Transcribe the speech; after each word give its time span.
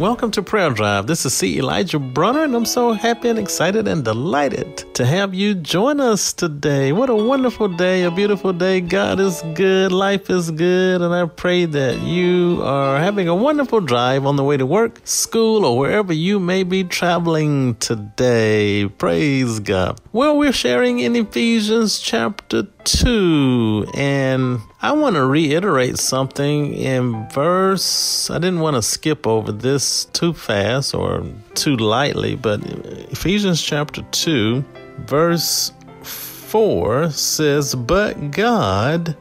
Welcome 0.00 0.30
to 0.30 0.42
Prayer 0.42 0.70
Drive. 0.70 1.06
This 1.06 1.26
is 1.26 1.34
C. 1.34 1.58
Elijah 1.58 1.98
Bronner, 1.98 2.44
and 2.44 2.54
I'm 2.54 2.64
so 2.64 2.94
happy 2.94 3.28
and 3.28 3.38
excited 3.38 3.86
and 3.86 4.02
delighted 4.02 4.89
to 5.00 5.06
have 5.06 5.32
you 5.32 5.54
join 5.54 5.98
us 5.98 6.34
today. 6.34 6.92
What 6.92 7.08
a 7.08 7.14
wonderful 7.14 7.68
day, 7.68 8.02
a 8.02 8.10
beautiful 8.10 8.52
day. 8.52 8.82
God 8.82 9.18
is 9.18 9.42
good, 9.54 9.92
life 9.92 10.28
is 10.28 10.50
good, 10.50 11.00
and 11.00 11.14
I 11.14 11.24
pray 11.24 11.64
that 11.64 12.02
you 12.02 12.60
are 12.62 12.98
having 12.98 13.26
a 13.26 13.34
wonderful 13.34 13.80
drive 13.80 14.26
on 14.26 14.36
the 14.36 14.44
way 14.44 14.58
to 14.58 14.66
work, 14.66 15.00
school, 15.04 15.64
or 15.64 15.78
wherever 15.78 16.12
you 16.12 16.38
may 16.38 16.64
be 16.64 16.84
traveling 16.84 17.76
today. 17.76 18.88
Praise 18.88 19.58
God. 19.60 19.98
Well, 20.12 20.36
we're 20.36 20.52
sharing 20.52 20.98
in 20.98 21.16
Ephesians 21.16 21.98
chapter 21.98 22.64
2, 22.84 23.92
and 23.94 24.60
I 24.82 24.92
want 24.92 25.16
to 25.16 25.24
reiterate 25.24 25.98
something 25.98 26.74
in 26.74 27.26
verse. 27.30 28.30
I 28.30 28.34
didn't 28.34 28.60
want 28.60 28.76
to 28.76 28.82
skip 28.82 29.26
over 29.26 29.50
this 29.50 30.04
too 30.06 30.34
fast 30.34 30.94
or 30.94 31.24
too 31.54 31.76
lightly, 31.76 32.36
but 32.36 32.60
Ephesians 33.10 33.60
chapter 33.60 34.02
2, 34.12 34.64
verse 35.00 35.72
4 36.02 37.10
says, 37.10 37.74
But 37.74 38.30
God, 38.30 39.16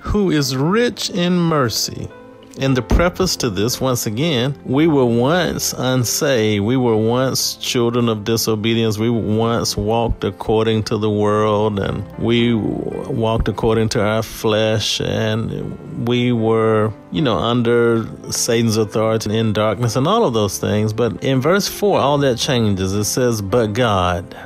who 0.00 0.30
is 0.30 0.54
rich 0.54 1.08
in 1.08 1.38
mercy, 1.38 2.08
in 2.56 2.74
the 2.74 2.82
preface 2.82 3.36
to 3.36 3.50
this, 3.50 3.80
once 3.80 4.06
again, 4.06 4.54
we 4.64 4.86
were 4.86 5.04
once 5.04 5.72
unsaved. 5.72 6.64
We 6.64 6.76
were 6.76 6.96
once 6.96 7.56
children 7.56 8.08
of 8.08 8.24
disobedience. 8.24 8.96
We 8.96 9.10
once 9.10 9.76
walked 9.76 10.22
according 10.22 10.84
to 10.84 10.98
the 10.98 11.10
world 11.10 11.80
and 11.80 12.06
we 12.18 12.54
walked 12.54 13.48
according 13.48 13.88
to 13.90 14.04
our 14.04 14.22
flesh 14.22 15.00
and 15.00 16.06
we 16.06 16.32
were, 16.32 16.92
you 17.10 17.22
know, 17.22 17.36
under 17.36 18.06
Satan's 18.30 18.76
authority 18.76 19.36
in 19.36 19.52
darkness 19.52 19.96
and 19.96 20.06
all 20.06 20.24
of 20.24 20.34
those 20.34 20.58
things. 20.58 20.92
But 20.92 21.24
in 21.24 21.40
verse 21.40 21.66
4, 21.66 21.98
all 21.98 22.18
that 22.18 22.38
changes. 22.38 22.92
It 22.92 23.04
says, 23.04 23.42
But 23.42 23.72
God, 23.72 24.36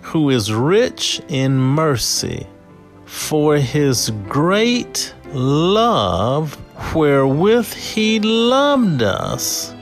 who 0.00 0.30
is 0.30 0.52
rich 0.52 1.20
in 1.28 1.58
mercy, 1.58 2.46
for 3.04 3.56
his 3.56 4.10
great 4.26 5.12
love 5.32 6.56
wherewith 6.94 7.72
he 7.72 8.20
loved 8.20 9.02
us, 9.02 9.74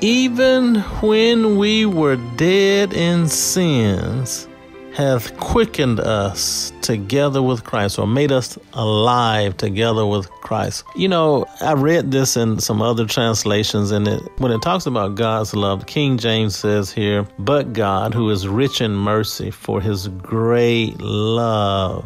even 0.00 0.76
when 1.00 1.56
we 1.58 1.86
were 1.86 2.16
dead 2.36 2.92
in 2.92 3.28
sins, 3.28 4.48
hath 4.94 5.36
quickened 5.38 6.00
us 6.00 6.72
together 6.80 7.42
with 7.42 7.64
Christ, 7.64 7.98
or 7.98 8.06
made 8.06 8.32
us 8.32 8.58
alive 8.72 9.56
together 9.58 10.06
with 10.06 10.30
Christ. 10.30 10.84
You 10.96 11.08
know, 11.08 11.44
I 11.60 11.74
read 11.74 12.10
this 12.10 12.36
in 12.36 12.58
some 12.60 12.80
other 12.80 13.04
translations, 13.04 13.90
and 13.90 14.08
it 14.08 14.22
when 14.38 14.52
it 14.52 14.62
talks 14.62 14.86
about 14.86 15.14
God's 15.14 15.54
love, 15.54 15.84
King 15.86 16.16
James 16.16 16.56
says 16.56 16.90
here, 16.90 17.28
"But 17.38 17.74
God, 17.74 18.14
who 18.14 18.30
is 18.30 18.48
rich 18.48 18.80
in 18.80 18.94
mercy, 18.94 19.50
for 19.50 19.82
His 19.82 20.08
great 20.08 21.00
love." 21.00 22.04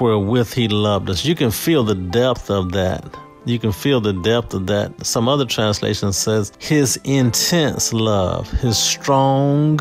Wherewith 0.00 0.52
he 0.52 0.68
loved 0.68 1.10
us. 1.10 1.24
You 1.24 1.34
can 1.34 1.50
feel 1.50 1.84
the 1.84 1.94
depth 1.94 2.50
of 2.50 2.72
that 2.72 3.16
you 3.44 3.58
can 3.58 3.72
feel 3.72 4.00
the 4.00 4.12
depth 4.12 4.54
of 4.54 4.66
that. 4.68 5.04
Some 5.04 5.28
other 5.28 5.44
translation 5.44 6.12
says 6.12 6.52
his 6.58 7.00
intense 7.04 7.92
love, 7.92 8.50
his 8.50 8.78
strong, 8.78 9.80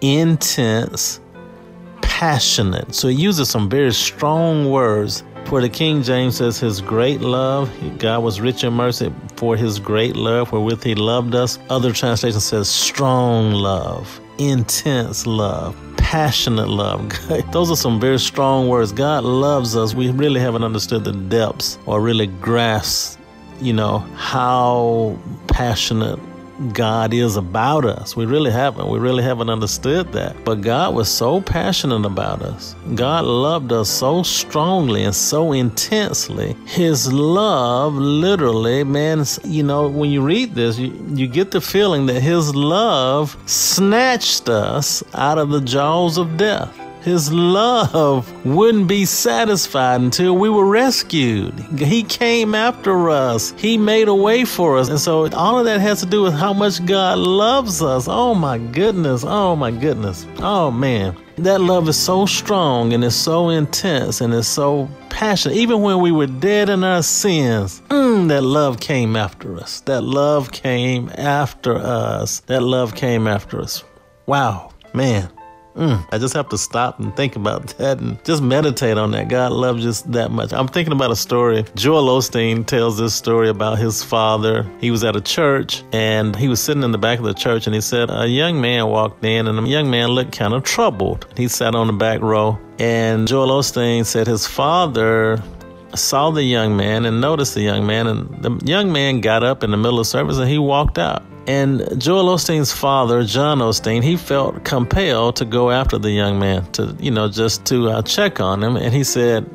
intense, 0.00 1.20
passionate. 2.00 2.94
So 2.94 3.08
he 3.08 3.16
uses 3.16 3.48
some 3.48 3.68
very 3.68 3.92
strong 3.92 4.70
words. 4.70 5.24
For 5.46 5.60
the 5.60 5.68
King 5.68 6.02
James 6.02 6.36
says 6.36 6.60
his 6.60 6.80
great 6.80 7.20
love, 7.20 7.68
God 7.98 8.22
was 8.22 8.40
rich 8.40 8.62
in 8.62 8.72
mercy 8.72 9.12
for 9.36 9.56
his 9.56 9.80
great 9.80 10.14
love 10.14 10.52
wherewith 10.52 10.84
he 10.84 10.94
loved 10.94 11.34
us. 11.34 11.58
Other 11.68 11.92
translation 11.92 12.40
says 12.40 12.68
strong 12.68 13.50
love, 13.52 14.20
intense 14.38 15.26
love, 15.26 15.76
passionate 16.12 16.68
love. 16.68 17.10
Those 17.52 17.70
are 17.70 17.76
some 17.76 17.98
very 17.98 18.18
strong 18.18 18.68
words. 18.68 18.92
God 18.92 19.24
loves 19.24 19.74
us. 19.74 19.94
We 19.94 20.10
really 20.10 20.40
haven't 20.40 20.62
understood 20.62 21.04
the 21.04 21.12
depths 21.12 21.78
or 21.86 22.02
really 22.02 22.26
grasped, 22.26 23.18
you 23.62 23.72
know, 23.72 24.00
how 24.14 25.16
passionate 25.46 26.20
God 26.72 27.12
is 27.12 27.36
about 27.36 27.84
us. 27.84 28.16
We 28.16 28.26
really 28.26 28.50
haven't. 28.50 28.88
We 28.88 28.98
really 28.98 29.22
haven't 29.22 29.50
understood 29.50 30.12
that. 30.12 30.44
But 30.44 30.60
God 30.60 30.94
was 30.94 31.08
so 31.08 31.40
passionate 31.40 32.06
about 32.06 32.42
us. 32.42 32.74
God 32.94 33.24
loved 33.24 33.72
us 33.72 33.88
so 33.88 34.22
strongly 34.22 35.04
and 35.04 35.14
so 35.14 35.52
intensely. 35.52 36.56
His 36.66 37.12
love 37.12 37.94
literally, 37.94 38.84
man, 38.84 39.24
you 39.44 39.62
know, 39.62 39.88
when 39.88 40.10
you 40.10 40.22
read 40.22 40.54
this, 40.54 40.78
you, 40.78 40.92
you 41.14 41.26
get 41.26 41.50
the 41.50 41.60
feeling 41.60 42.06
that 42.06 42.20
His 42.20 42.54
love 42.54 43.36
snatched 43.46 44.48
us 44.48 45.02
out 45.14 45.38
of 45.38 45.50
the 45.50 45.60
jaws 45.60 46.18
of 46.18 46.36
death. 46.36 46.81
His 47.02 47.32
love 47.32 48.32
wouldn't 48.46 48.86
be 48.86 49.04
satisfied 49.04 50.00
until 50.00 50.36
we 50.36 50.48
were 50.48 50.66
rescued. 50.66 51.58
He 51.76 52.04
came 52.04 52.54
after 52.54 53.10
us. 53.10 53.52
He 53.56 53.76
made 53.76 54.06
a 54.06 54.14
way 54.14 54.44
for 54.44 54.78
us. 54.78 54.88
And 54.88 55.00
so 55.00 55.28
all 55.32 55.58
of 55.58 55.64
that 55.64 55.80
has 55.80 55.98
to 56.00 56.06
do 56.06 56.22
with 56.22 56.34
how 56.34 56.52
much 56.52 56.84
God 56.86 57.18
loves 57.18 57.82
us. 57.82 58.06
Oh 58.08 58.36
my 58.36 58.58
goodness. 58.58 59.24
Oh 59.26 59.56
my 59.56 59.72
goodness. 59.72 60.26
Oh 60.38 60.70
man. 60.70 61.16
That 61.38 61.60
love 61.60 61.88
is 61.88 61.96
so 61.96 62.24
strong 62.24 62.92
and 62.92 63.02
it's 63.02 63.16
so 63.16 63.48
intense 63.48 64.20
and 64.20 64.32
it's 64.32 64.46
so 64.46 64.88
passionate. 65.08 65.56
Even 65.56 65.82
when 65.82 66.00
we 66.00 66.12
were 66.12 66.26
dead 66.28 66.68
in 66.68 66.84
our 66.84 67.02
sins, 67.02 67.82
mm, 67.88 68.28
that 68.28 68.42
love 68.42 68.78
came 68.78 69.16
after 69.16 69.56
us. 69.56 69.80
That 69.80 70.02
love 70.02 70.52
came 70.52 71.10
after 71.16 71.74
us. 71.74 72.40
That 72.46 72.62
love 72.62 72.94
came 72.94 73.26
after 73.26 73.60
us. 73.60 73.82
Wow, 74.26 74.72
man. 74.94 75.30
Mm, 75.76 76.06
I 76.12 76.18
just 76.18 76.34
have 76.34 76.48
to 76.50 76.58
stop 76.58 77.00
and 77.00 77.14
think 77.16 77.36
about 77.36 77.66
that 77.78 77.98
and 77.98 78.22
just 78.24 78.42
meditate 78.42 78.98
on 78.98 79.10
that. 79.12 79.28
God 79.28 79.52
loves 79.52 79.86
us 79.86 80.02
that 80.02 80.30
much. 80.30 80.52
I'm 80.52 80.68
thinking 80.68 80.92
about 80.92 81.10
a 81.10 81.16
story. 81.16 81.64
Joel 81.74 82.18
Osteen 82.18 82.66
tells 82.66 82.98
this 82.98 83.14
story 83.14 83.48
about 83.48 83.78
his 83.78 84.02
father. 84.02 84.70
He 84.80 84.90
was 84.90 85.04
at 85.04 85.16
a 85.16 85.20
church 85.20 85.82
and 85.92 86.36
he 86.36 86.48
was 86.48 86.62
sitting 86.62 86.82
in 86.82 86.92
the 86.92 86.98
back 86.98 87.18
of 87.18 87.24
the 87.24 87.34
church 87.34 87.66
and 87.66 87.74
he 87.74 87.80
said 87.80 88.10
a 88.10 88.26
young 88.28 88.60
man 88.60 88.86
walked 88.88 89.24
in 89.24 89.46
and 89.46 89.58
the 89.58 89.68
young 89.68 89.90
man 89.90 90.10
looked 90.10 90.32
kind 90.32 90.54
of 90.54 90.62
troubled. 90.62 91.26
He 91.36 91.48
sat 91.48 91.74
on 91.74 91.86
the 91.86 91.92
back 91.92 92.20
row 92.20 92.58
and 92.78 93.26
Joel 93.26 93.48
Osteen 93.48 94.04
said 94.04 94.26
his 94.26 94.46
father 94.46 95.42
saw 95.94 96.30
the 96.30 96.42
young 96.42 96.76
man 96.76 97.04
and 97.04 97.20
noticed 97.20 97.54
the 97.54 97.60
young 97.60 97.86
man 97.86 98.06
and 98.06 98.42
the 98.42 98.64
young 98.64 98.92
man 98.92 99.20
got 99.20 99.42
up 99.42 99.62
in 99.62 99.70
the 99.70 99.76
middle 99.76 100.00
of 100.00 100.06
service 100.06 100.38
and 100.38 100.48
he 100.48 100.58
walked 100.58 100.98
out. 100.98 101.22
And 101.46 102.00
Joel 102.00 102.36
Osteen's 102.36 102.72
father, 102.72 103.24
John 103.24 103.58
Osteen, 103.58 104.02
he 104.02 104.16
felt 104.16 104.64
compelled 104.64 105.36
to 105.36 105.44
go 105.44 105.70
after 105.70 105.98
the 105.98 106.10
young 106.10 106.38
man 106.38 106.70
to, 106.72 106.96
you 107.00 107.10
know, 107.10 107.28
just 107.28 107.64
to 107.66 107.88
uh, 107.88 108.02
check 108.02 108.40
on 108.40 108.62
him. 108.62 108.76
And 108.76 108.94
he 108.94 109.02
said 109.02 109.50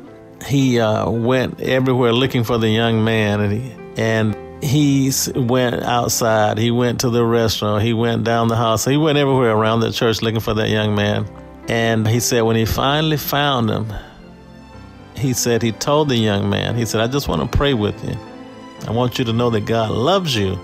he 0.46 0.80
uh, 0.80 1.08
went 1.08 1.60
everywhere 1.60 2.12
looking 2.12 2.44
for 2.44 2.58
the 2.58 2.68
young 2.68 3.04
man, 3.04 3.40
and 3.40 3.52
he 3.52 3.72
and 3.96 4.36
he 4.62 5.10
went 5.34 5.82
outside. 5.82 6.58
He 6.58 6.70
went 6.70 7.00
to 7.00 7.10
the 7.10 7.24
restaurant. 7.24 7.82
He 7.82 7.94
went 7.94 8.24
down 8.24 8.48
the 8.48 8.56
house. 8.56 8.84
He 8.84 8.96
went 8.98 9.16
everywhere 9.16 9.52
around 9.52 9.80
the 9.80 9.90
church 9.90 10.20
looking 10.20 10.40
for 10.40 10.54
that 10.54 10.68
young 10.68 10.94
man. 10.94 11.26
And 11.68 12.06
he 12.06 12.20
said 12.20 12.42
when 12.42 12.56
he 12.56 12.64
finally 12.64 13.16
found 13.16 13.70
him, 13.70 13.92
he 15.16 15.32
said 15.32 15.62
he 15.62 15.72
told 15.72 16.08
the 16.08 16.16
young 16.16 16.50
man, 16.50 16.76
he 16.76 16.84
said, 16.84 17.00
"I 17.00 17.06
just 17.06 17.28
want 17.28 17.50
to 17.50 17.56
pray 17.56 17.72
with 17.72 18.04
you. 18.04 18.14
I 18.86 18.92
want 18.92 19.18
you 19.18 19.24
to 19.24 19.32
know 19.32 19.48
that 19.50 19.64
God 19.64 19.90
loves 19.90 20.36
you." 20.36 20.58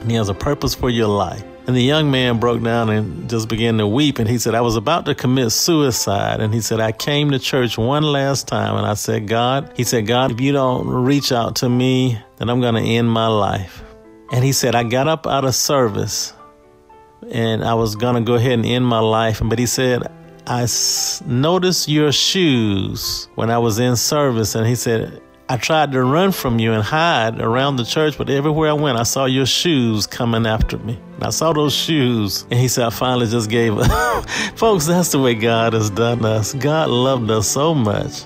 And 0.00 0.10
He 0.10 0.16
has 0.16 0.28
a 0.28 0.34
purpose 0.34 0.74
for 0.74 0.90
your 0.90 1.08
life. 1.08 1.44
And 1.66 1.74
the 1.74 1.82
young 1.82 2.12
man 2.12 2.38
broke 2.38 2.62
down 2.62 2.90
and 2.90 3.28
just 3.28 3.48
began 3.48 3.78
to 3.78 3.88
weep. 3.88 4.20
And 4.20 4.28
he 4.28 4.38
said, 4.38 4.54
I 4.54 4.60
was 4.60 4.76
about 4.76 5.04
to 5.06 5.16
commit 5.16 5.50
suicide. 5.50 6.40
And 6.40 6.54
he 6.54 6.60
said, 6.60 6.78
I 6.78 6.92
came 6.92 7.32
to 7.32 7.40
church 7.40 7.76
one 7.76 8.04
last 8.04 8.46
time 8.46 8.76
and 8.76 8.86
I 8.86 8.94
said, 8.94 9.26
God, 9.26 9.72
he 9.74 9.82
said, 9.82 10.06
God, 10.06 10.30
if 10.30 10.40
you 10.40 10.52
don't 10.52 10.86
reach 10.86 11.32
out 11.32 11.56
to 11.56 11.68
me, 11.68 12.22
then 12.36 12.50
I'm 12.50 12.60
going 12.60 12.76
to 12.76 12.88
end 12.88 13.10
my 13.10 13.26
life. 13.26 13.82
And 14.30 14.44
he 14.44 14.52
said, 14.52 14.76
I 14.76 14.84
got 14.84 15.08
up 15.08 15.26
out 15.26 15.44
of 15.44 15.56
service 15.56 16.32
and 17.32 17.64
I 17.64 17.74
was 17.74 17.96
going 17.96 18.14
to 18.14 18.20
go 18.20 18.34
ahead 18.34 18.52
and 18.52 18.64
end 18.64 18.86
my 18.86 19.00
life. 19.00 19.40
But 19.44 19.58
he 19.58 19.66
said, 19.66 20.06
I 20.46 20.68
noticed 21.26 21.88
your 21.88 22.12
shoes 22.12 23.28
when 23.34 23.50
I 23.50 23.58
was 23.58 23.80
in 23.80 23.96
service. 23.96 24.54
And 24.54 24.68
he 24.68 24.76
said, 24.76 25.20
I 25.48 25.56
tried 25.56 25.92
to 25.92 26.02
run 26.02 26.32
from 26.32 26.58
you 26.58 26.72
and 26.72 26.82
hide 26.82 27.40
around 27.40 27.76
the 27.76 27.84
church, 27.84 28.18
but 28.18 28.28
everywhere 28.28 28.70
I 28.70 28.72
went, 28.72 28.98
I 28.98 29.04
saw 29.04 29.26
your 29.26 29.46
shoes 29.46 30.04
coming 30.04 30.44
after 30.44 30.76
me. 30.78 30.98
And 31.14 31.22
I 31.22 31.30
saw 31.30 31.52
those 31.52 31.72
shoes, 31.72 32.44
and 32.50 32.58
he 32.58 32.66
said, 32.66 32.86
I 32.86 32.90
finally 32.90 33.28
just 33.28 33.48
gave 33.48 33.78
up. 33.78 34.28
Folks, 34.56 34.86
that's 34.86 35.12
the 35.12 35.20
way 35.20 35.36
God 35.36 35.72
has 35.72 35.88
done 35.88 36.24
us. 36.24 36.52
God 36.54 36.90
loved 36.90 37.30
us 37.30 37.46
so 37.46 37.76
much. 37.76 38.24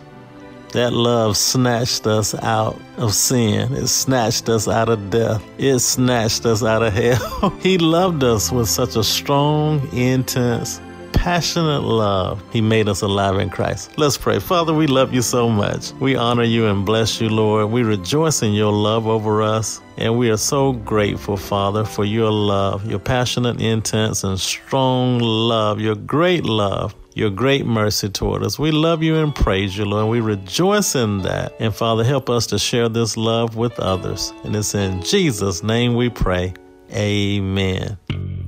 That 0.73 0.95
love 0.95 1.37
snatched 1.37 2.07
us 2.07 2.35
out 2.37 2.81
of 2.97 3.13
sin. 3.13 3.75
It 3.75 3.89
snatched 3.89 4.49
us 4.49 4.67
out 4.67 4.89
of 4.89 5.11
death. 5.11 5.45
It 5.59 5.81
snatched 5.81 6.47
us 6.47 6.63
out 6.63 6.83
of 6.83 6.95
hell. 6.95 7.51
he 7.61 7.77
loved 7.77 8.25
us 8.25 8.51
with 8.51 8.69
such 8.69 8.97
a 8.97 9.05
strong, 9.05 9.87
intense, 9.93 10.81
passionate 11.12 11.83
love, 11.83 12.43
He 12.53 12.61
made 12.61 12.89
us 12.89 13.03
alive 13.03 13.39
in 13.39 13.51
Christ. 13.51 13.97
Let's 13.99 14.17
pray. 14.17 14.39
Father, 14.39 14.75
we 14.75 14.87
love 14.87 15.12
you 15.12 15.23
so 15.23 15.49
much. 15.49 15.93
We 16.01 16.17
honor 16.17 16.45
you 16.45 16.67
and 16.67 16.85
bless 16.85 17.21
you, 17.21 17.29
Lord. 17.29 17.71
We 17.71 17.83
rejoice 17.83 18.43
in 18.43 18.53
your 18.53 18.73
love 18.73 19.07
over 19.07 19.43
us. 19.43 19.81
And 19.97 20.19
we 20.19 20.31
are 20.31 20.37
so 20.37 20.73
grateful, 20.73 21.37
Father, 21.37 21.85
for 21.85 22.05
your 22.05 22.31
love, 22.31 22.89
your 22.89 22.99
passionate, 22.99 23.61
intense, 23.61 24.25
and 24.25 24.41
strong 24.41 25.19
love, 25.19 25.81
your 25.81 25.95
great 25.95 26.45
love 26.45 26.95
your 27.15 27.31
great 27.31 27.67
mercy 27.67 28.09
toward 28.09 28.43
us. 28.43 28.59
We 28.59 28.71
love 28.71 29.03
you 29.03 29.17
and 29.17 29.35
praise 29.35 29.77
you, 29.77 29.85
Lord. 29.85 30.09
We 30.09 30.21
rejoice 30.21 30.95
in 30.95 31.23
that. 31.23 31.53
And 31.61 31.75
Father, 31.75 32.05
help 32.05 32.31
us 32.31 32.47
to 32.49 32.59
share 32.59 32.89
this 32.89 33.17
love 33.17 33.57
with 33.57 33.79
others. 33.81 34.33
And 34.45 34.55
it's 34.55 34.75
in 34.75 35.03
Jesus' 35.03 35.62
name 35.62 35.97
we 35.97 36.09
pray. 36.09 36.55
Amen. 36.93 37.99